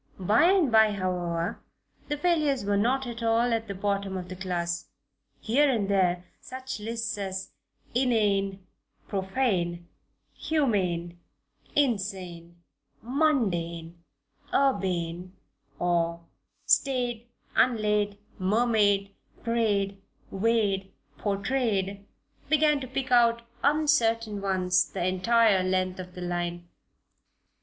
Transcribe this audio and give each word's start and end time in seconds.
By 0.17 0.45
and 0.45 0.71
by, 0.71 0.93
however, 0.93 1.59
the 2.07 2.17
failures 2.17 2.65
were 2.65 2.75
not 2.75 3.05
all 3.21 3.53
at 3.53 3.67
the 3.67 3.75
bottom 3.75 4.17
of 4.17 4.29
the 4.29 4.35
class; 4.35 4.87
here 5.41 5.69
and 5.69 5.87
there 5.89 6.25
such 6.39 6.79
lists 6.79 7.19
as 7.19 7.51
"inane, 7.93 8.65
profane, 9.07 9.87
humane, 10.33 11.19
insane, 11.75 12.63
mundane, 13.03 14.03
urbane," 14.51 15.33
or, 15.77 16.25
"staid, 16.65 17.27
unlaid, 17.55 18.17
mermaid, 18.39 19.13
prayed, 19.43 20.01
weighed, 20.31 20.91
portrayed" 21.19 22.07
began 22.49 22.79
to 22.79 22.87
pick 22.87 23.11
out 23.11 23.43
uncertain 23.61 24.41
ones 24.41 24.83
the 24.89 25.05
entire 25.05 25.61
length 25.61 25.99
of 25.99 26.15
the 26.15 26.21
line. 26.21 26.67